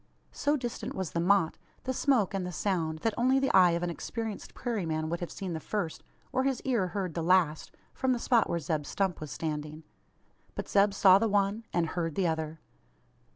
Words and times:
So 0.31 0.57
distant 0.57 0.95
was 0.95 1.11
the 1.11 1.19
"motte," 1.19 1.59
the 1.83 1.93
smoke, 1.93 2.33
and 2.33 2.43
the 2.43 2.51
sound, 2.51 3.01
that 3.01 3.13
only 3.17 3.37
the 3.37 3.51
eye 3.51 3.73
of 3.77 3.83
an 3.83 3.91
experienced 3.91 4.55
prairie 4.55 4.83
man 4.83 5.09
would 5.09 5.19
have 5.19 5.31
seen 5.31 5.53
the 5.53 5.59
first, 5.59 6.03
or 6.31 6.43
his 6.43 6.59
ear 6.63 6.87
heard 6.87 7.13
the 7.13 7.21
last, 7.21 7.69
from 7.93 8.11
the 8.11 8.17
spot 8.17 8.49
where 8.49 8.57
Zeb 8.57 8.87
Stump 8.87 9.21
was 9.21 9.29
standing. 9.29 9.83
But 10.55 10.67
Zeb 10.67 10.95
saw 10.95 11.19
the 11.19 11.29
one, 11.29 11.65
and 11.71 11.85
heard 11.89 12.15
the 12.15 12.25
other. 12.25 12.57